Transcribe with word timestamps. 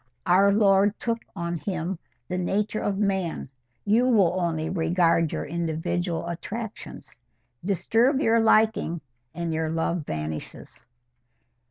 Our 0.25 0.51
Lord 0.51 0.97
took 0.99 1.19
on 1.35 1.59
Him 1.59 1.99
the 2.27 2.39
nature 2.39 2.79
of 2.79 2.97
man: 2.97 3.49
you 3.85 4.07
will 4.07 4.33
only 4.41 4.67
regard 4.67 5.31
your 5.31 5.45
individual 5.45 6.27
attractions. 6.27 7.19
Disturb 7.63 8.19
your 8.19 8.39
liking 8.39 9.01
and 9.35 9.53
your 9.53 9.69
love 9.69 10.03
vanishes." 10.07 10.87